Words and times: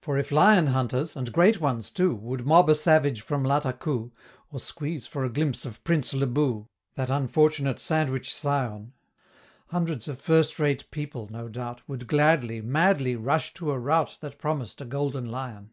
For 0.00 0.16
if 0.16 0.30
Lion 0.30 0.68
hunters 0.68 1.16
and 1.16 1.32
great 1.32 1.60
ones 1.60 1.90
too 1.90 2.14
Would 2.14 2.46
mob 2.46 2.70
a 2.70 2.74
savage 2.76 3.20
from 3.20 3.42
Latakoo, 3.42 4.12
Or 4.52 4.60
squeeze 4.60 5.08
for 5.08 5.24
a 5.24 5.28
glimpse 5.28 5.66
of 5.66 5.82
Prince 5.82 6.14
Le 6.14 6.26
Boo, 6.28 6.68
That 6.94 7.10
unfortunate 7.10 7.80
Sandwich 7.80 8.32
scion 8.32 8.92
Hundreds 9.70 10.06
of 10.06 10.20
first 10.20 10.60
rate 10.60 10.88
people, 10.92 11.26
no 11.32 11.48
doubt, 11.48 11.82
Would 11.88 12.06
gladly, 12.06 12.60
madly, 12.60 13.16
rush 13.16 13.52
to 13.54 13.72
a 13.72 13.78
rout 13.80 14.18
That 14.20 14.38
promised 14.38 14.80
a 14.82 14.84
Golden 14.84 15.28
Lion! 15.28 15.72